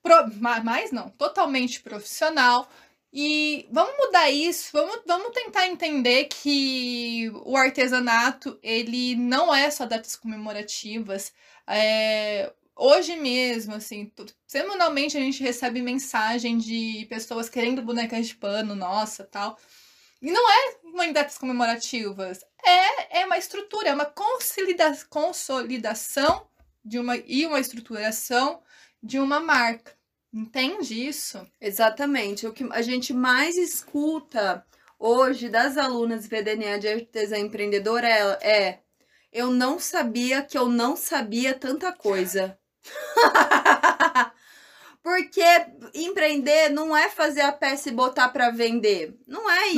Pro, 0.02 0.32
ma- 0.40 0.60
mais 0.62 0.90
não, 0.90 1.10
totalmente 1.10 1.80
profissional. 1.80 2.68
E 3.14 3.68
vamos 3.70 3.94
mudar 3.98 4.30
isso, 4.30 4.70
vamos, 4.72 5.00
vamos 5.06 5.32
tentar 5.34 5.66
entender 5.68 6.24
que 6.24 7.30
o 7.44 7.56
artesanato, 7.58 8.58
ele 8.62 9.14
não 9.16 9.54
é 9.54 9.70
só 9.70 9.84
datas 9.84 10.16
comemorativas. 10.16 11.30
É, 11.66 12.50
hoje 12.82 13.14
mesmo, 13.14 13.74
assim, 13.74 14.10
semanalmente 14.44 15.16
a 15.16 15.20
gente 15.20 15.42
recebe 15.42 15.80
mensagem 15.80 16.58
de 16.58 17.06
pessoas 17.08 17.48
querendo 17.48 17.80
bonecas 17.80 18.26
de 18.26 18.34
pano, 18.34 18.74
nossa, 18.74 19.22
tal. 19.22 19.56
E 20.20 20.30
não 20.30 20.50
é 20.50 20.76
uma 20.82 21.12
datas 21.12 21.38
comemorativas, 21.38 22.44
é, 22.64 23.20
é 23.20 23.26
uma 23.26 23.38
estrutura, 23.38 23.90
é 23.90 23.94
uma 23.94 24.04
consolida- 24.04 24.98
consolidação 25.08 26.46
de 26.84 26.98
uma, 26.98 27.16
e 27.16 27.46
uma 27.46 27.60
estruturação 27.60 28.60
de 29.00 29.18
uma 29.20 29.38
marca. 29.38 29.96
Entende 30.32 31.06
isso? 31.06 31.46
Exatamente. 31.60 32.46
O 32.46 32.52
que 32.52 32.66
a 32.70 32.82
gente 32.82 33.12
mais 33.12 33.56
escuta 33.56 34.64
hoje 34.98 35.48
das 35.48 35.76
alunas 35.76 36.26
VDNA 36.26 36.78
de 36.78 36.88
artesã 36.88 37.38
empreendedora 37.38 38.08
é, 38.08 38.38
é 38.42 38.78
eu 39.32 39.50
não 39.50 39.78
sabia 39.78 40.42
que 40.42 40.58
eu 40.58 40.68
não 40.68 40.96
sabia 40.96 41.54
tanta 41.54 41.92
coisa. 41.92 42.58
Porque 45.02 45.42
empreender 45.94 46.68
não 46.68 46.96
é 46.96 47.08
fazer 47.08 47.40
a 47.40 47.52
peça 47.52 47.88
e 47.88 47.92
botar 47.92 48.28
para 48.28 48.50
vender. 48.50 49.18
Não 49.26 49.50
é 49.50 49.66
isso. 49.66 49.74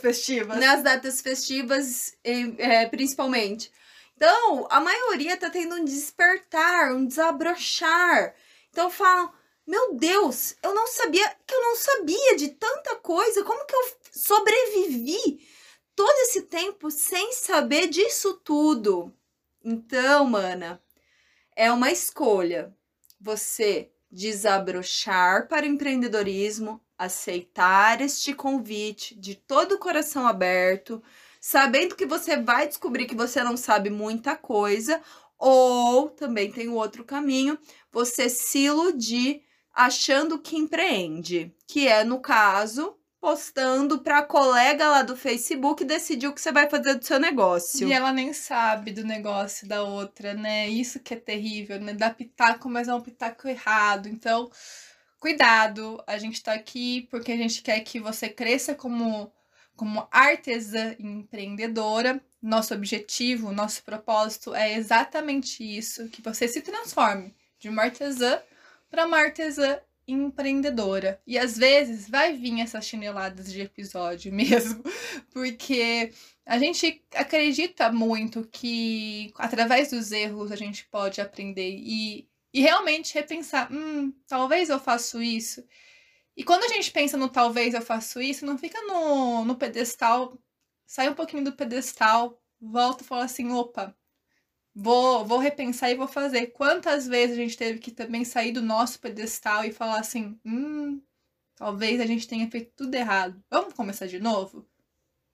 festivas. 0.00 0.58
nas 0.58 0.82
datas 0.82 1.20
festivas, 1.20 2.16
é, 2.24 2.86
principalmente. 2.86 3.70
Então, 4.16 4.66
a 4.70 4.80
maioria 4.80 5.36
tá 5.36 5.48
tendo 5.50 5.76
um 5.76 5.84
despertar, 5.84 6.92
um 6.92 7.06
desabrochar. 7.06 8.34
Então 8.70 8.90
falam: 8.90 9.32
Meu 9.66 9.94
Deus, 9.94 10.56
eu 10.62 10.74
não 10.74 10.86
sabia 10.88 11.28
que 11.46 11.54
eu 11.54 11.62
não 11.62 11.76
sabia 11.76 12.36
de 12.36 12.48
tanta 12.48 12.96
coisa. 12.96 13.44
Como 13.44 13.66
que 13.66 13.74
eu 13.74 13.92
sobrevivi 14.12 15.40
todo 15.94 16.16
esse 16.22 16.42
tempo 16.42 16.90
sem 16.90 17.32
saber 17.32 17.86
disso 17.88 18.34
tudo? 18.44 19.12
Então, 19.64 20.24
mana, 20.26 20.82
é 21.56 21.70
uma 21.70 21.90
escolha. 21.90 22.74
Você 23.20 23.90
desabrochar 24.10 25.48
para 25.48 25.66
o 25.66 25.68
empreendedorismo, 25.68 26.80
aceitar 26.96 28.00
este 28.00 28.32
convite 28.32 29.14
de 29.14 29.34
todo 29.34 29.72
o 29.72 29.78
coração 29.78 30.26
aberto, 30.26 31.02
sabendo 31.40 31.96
que 31.96 32.06
você 32.06 32.36
vai 32.36 32.68
descobrir 32.68 33.06
que 33.06 33.14
você 33.14 33.42
não 33.42 33.56
sabe 33.56 33.90
muita 33.90 34.36
coisa, 34.36 35.02
ou 35.36 36.08
também 36.10 36.50
tem 36.52 36.68
o 36.68 36.74
outro 36.74 37.04
caminho, 37.04 37.58
você 37.90 38.28
se 38.28 38.60
iludir 38.60 39.42
achando 39.72 40.38
que 40.38 40.56
empreende, 40.56 41.52
que 41.66 41.88
é 41.88 42.04
no 42.04 42.20
caso 42.20 42.96
postando 43.24 44.00
para 44.00 44.22
colega 44.22 44.86
lá 44.86 45.00
do 45.00 45.16
Facebook 45.16 45.82
decidir 45.82 46.26
o 46.26 46.34
que 46.34 46.42
você 46.42 46.52
vai 46.52 46.68
fazer 46.68 46.96
do 46.96 47.06
seu 47.06 47.18
negócio. 47.18 47.88
E 47.88 47.90
ela 47.90 48.12
nem 48.12 48.34
sabe 48.34 48.92
do 48.92 49.02
negócio 49.02 49.66
da 49.66 49.82
outra, 49.82 50.34
né? 50.34 50.68
Isso 50.68 51.00
que 51.00 51.14
é 51.14 51.16
terrível, 51.16 51.80
né? 51.80 51.94
Dá 51.94 52.10
pitaco, 52.10 52.68
mas 52.68 52.86
é 52.86 52.94
um 52.94 53.00
pitaco 53.00 53.48
errado. 53.48 54.10
Então, 54.10 54.50
cuidado. 55.18 56.04
A 56.06 56.18
gente 56.18 56.42
tá 56.42 56.52
aqui 56.52 57.08
porque 57.10 57.32
a 57.32 57.36
gente 57.38 57.62
quer 57.62 57.80
que 57.80 57.98
você 57.98 58.28
cresça 58.28 58.74
como, 58.74 59.32
como 59.74 60.06
artesã 60.10 60.94
empreendedora. 60.98 62.22
Nosso 62.42 62.74
objetivo, 62.74 63.52
nosso 63.52 63.82
propósito 63.84 64.54
é 64.54 64.74
exatamente 64.74 65.64
isso: 65.64 66.10
que 66.10 66.20
você 66.20 66.46
se 66.46 66.60
transforme 66.60 67.34
de 67.58 67.70
uma 67.70 67.84
artesã 67.84 68.38
para 68.90 69.06
uma 69.06 69.16
artesã 69.16 69.78
empreendedora. 70.06 71.20
E 71.26 71.38
às 71.38 71.56
vezes 71.56 72.08
vai 72.08 72.34
vir 72.34 72.60
essas 72.60 72.84
chineladas 72.86 73.52
de 73.52 73.60
episódio 73.60 74.32
mesmo, 74.34 74.82
porque 75.30 76.12
a 76.46 76.58
gente 76.58 77.02
acredita 77.14 77.90
muito 77.90 78.46
que 78.46 79.32
através 79.36 79.90
dos 79.90 80.12
erros 80.12 80.52
a 80.52 80.56
gente 80.56 80.84
pode 80.86 81.20
aprender 81.20 81.70
e, 81.78 82.28
e 82.52 82.60
realmente 82.60 83.14
repensar, 83.14 83.72
hum, 83.72 84.12
talvez 84.26 84.68
eu 84.68 84.78
faço 84.78 85.22
isso. 85.22 85.64
E 86.36 86.44
quando 86.44 86.64
a 86.64 86.68
gente 86.68 86.90
pensa 86.90 87.16
no 87.16 87.28
talvez 87.28 87.74
eu 87.74 87.82
faço 87.82 88.20
isso, 88.20 88.44
não 88.44 88.58
fica 88.58 88.80
no, 88.82 89.44
no 89.44 89.56
pedestal, 89.56 90.38
sai 90.86 91.08
um 91.08 91.14
pouquinho 91.14 91.44
do 91.44 91.52
pedestal, 91.52 92.40
volta 92.60 93.02
e 93.02 93.06
fala 93.06 93.24
assim, 93.24 93.50
opa, 93.52 93.96
vou, 94.74 95.24
vou 95.24 95.38
repensar 95.38 95.90
e 95.90 95.94
vou 95.94 96.08
fazer. 96.08 96.48
Quantas 96.48 97.06
vezes 97.06 97.36
a 97.36 97.40
gente 97.40 97.56
teve 97.56 97.78
que 97.78 97.90
também 97.90 98.24
sair 98.24 98.52
do 98.52 98.62
nosso 98.62 98.98
pedestal 98.98 99.64
e 99.64 99.72
falar 99.72 100.00
assim, 100.00 100.38
hum, 100.44 101.00
talvez 101.54 102.00
a 102.00 102.06
gente 102.06 102.26
tenha 102.26 102.50
feito 102.50 102.72
tudo 102.76 102.94
errado. 102.94 103.42
Vamos 103.50 103.74
começar 103.74 104.06
de 104.06 104.18
novo? 104.18 104.66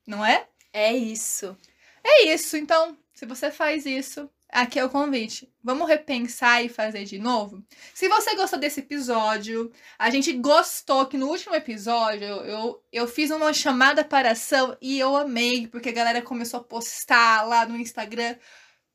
Não 0.07 0.24
é? 0.24 0.46
É 0.72 0.94
isso. 0.94 1.57
É 2.05 2.29
isso, 2.29 2.57
então, 2.57 2.96
se 3.12 3.26
você 3.26 3.50
faz 3.50 3.85
isso, 3.85 4.31
aqui 4.48 4.79
é 4.79 4.85
o 4.85 4.90
convite. 4.90 5.53
Vamos 5.62 5.88
repensar 5.88 6.64
e 6.64 6.68
fazer 6.68 7.05
de 7.05 7.18
novo? 7.18 7.62
Se 7.94 8.09
você 8.09 8.35
gostou 8.35 8.59
desse 8.59 8.81
episódio, 8.81 9.70
a 9.98 10.09
gente 10.11 10.33
gostou 10.33 11.07
que 11.07 11.18
no 11.18 11.29
último 11.29 11.55
episódio 11.55 12.24
eu, 12.24 12.83
eu 12.90 13.07
fiz 13.07 13.31
uma 13.31 13.53
chamada 13.53 14.03
para 14.03 14.33
ação 14.33 14.76
e 14.81 14.98
eu 14.98 15.16
amei, 15.16 15.66
porque 15.66 15.90
a 15.90 15.92
galera 15.92 16.22
começou 16.22 16.61
a 16.61 16.64
postar 16.64 17.46
lá 17.46 17.66
no 17.66 17.76
Instagram. 17.76 18.37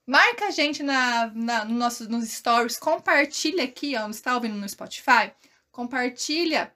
Marca 0.07 0.47
a 0.47 0.51
gente 0.51 0.83
na, 0.83 1.27
na, 1.33 1.65
no 1.65 1.73
nosso, 1.73 2.07
nos 2.09 2.29
stories, 2.29 2.77
compartilha 2.77 3.63
aqui, 3.63 3.95
ó, 3.95 4.07
está 4.09 4.35
ouvindo 4.35 4.55
no 4.55 4.69
Spotify, 4.69 5.31
compartilha 5.71 6.71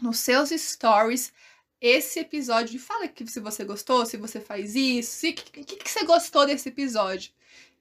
nos 0.00 0.18
seus 0.18 0.50
stories 0.50 1.32
esse 1.80 2.20
episódio 2.20 2.76
e 2.76 2.78
fala 2.78 3.06
que 3.06 3.26
se 3.26 3.38
você 3.38 3.64
gostou, 3.64 4.04
se 4.04 4.16
você 4.16 4.40
faz 4.40 4.74
isso, 4.74 5.26
o 5.26 5.32
que, 5.34 5.64
que, 5.64 5.76
que 5.76 5.90
você 5.90 6.04
gostou 6.04 6.46
desse 6.46 6.68
episódio. 6.68 7.32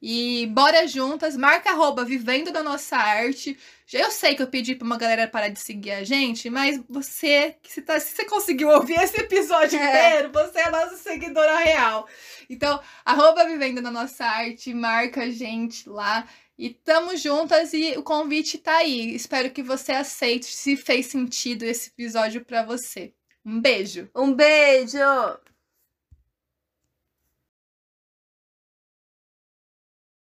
E 0.06 0.48
bora 0.48 0.86
juntas, 0.86 1.38
marca 1.38 1.70
arroba 1.70 2.04
Vivendo 2.04 2.52
da 2.52 2.62
Nossa 2.62 2.98
Arte. 2.98 3.58
Já 3.88 4.00
eu 4.00 4.12
sei 4.12 4.36
que 4.36 4.42
eu 4.44 4.48
pedi 4.48 4.76
pra 4.76 4.86
uma 4.86 4.98
galera 4.98 5.30
parar 5.30 5.48
de 5.48 5.62
seguir 5.62 5.92
a 5.92 6.04
gente, 6.04 6.50
mas 6.50 6.78
você, 6.90 7.56
que 7.64 7.72
se, 7.72 7.82
tá, 7.82 7.98
se 7.98 8.14
você 8.14 8.26
conseguiu 8.26 8.68
ouvir 8.68 9.00
esse 9.02 9.16
episódio 9.22 9.80
É. 9.80 10.10
inteiro, 10.10 10.34
você 10.34 10.60
é 10.60 10.68
a 10.68 10.72
nossa 10.72 10.98
seguidora 10.98 11.58
real. 11.60 12.06
Então, 12.50 12.82
arroba 13.06 13.46
Vivendo 13.46 13.82
da 13.82 13.90
Nossa 13.90 14.26
Arte, 14.26 14.74
marca 14.74 15.24
a 15.24 15.30
gente 15.30 15.88
lá. 15.88 16.28
E 16.58 16.70
tamo 16.72 17.16
juntas 17.16 17.72
e 17.72 17.94
o 17.98 18.04
convite 18.04 18.58
tá 18.58 18.76
aí. 18.80 19.16
Espero 19.16 19.52
que 19.52 19.64
você 19.64 19.94
aceite 19.94 20.48
se 20.48 20.76
fez 20.76 21.06
sentido 21.06 21.64
esse 21.64 21.92
episódio 21.92 22.44
pra 22.44 22.62
você. 22.66 23.14
Um 23.46 23.62
beijo! 23.62 24.10
Um 24.14 24.34
beijo! 24.34 24.98